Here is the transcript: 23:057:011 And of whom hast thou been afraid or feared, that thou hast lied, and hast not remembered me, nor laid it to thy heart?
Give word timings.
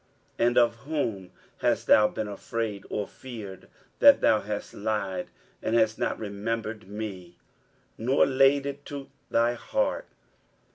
23:057:011 0.39 0.47
And 0.47 0.57
of 0.57 0.75
whom 0.77 1.31
hast 1.59 1.85
thou 1.85 2.07
been 2.07 2.27
afraid 2.27 2.85
or 2.89 3.05
feared, 3.07 3.67
that 3.99 4.19
thou 4.19 4.41
hast 4.41 4.73
lied, 4.73 5.27
and 5.61 5.75
hast 5.75 5.99
not 5.99 6.17
remembered 6.17 6.87
me, 6.87 7.37
nor 7.99 8.25
laid 8.25 8.65
it 8.65 8.83
to 8.87 9.11
thy 9.29 9.53
heart? 9.53 10.07